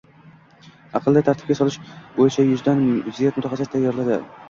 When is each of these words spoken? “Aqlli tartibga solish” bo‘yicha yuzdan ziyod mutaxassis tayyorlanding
“Aqlli 0.99 1.23
tartibga 1.27 1.59
solish” 1.61 1.79
bo‘yicha 2.17 2.49
yuzdan 2.51 2.85
ziyod 2.91 3.43
mutaxassis 3.43 3.75
tayyorlanding 3.79 4.31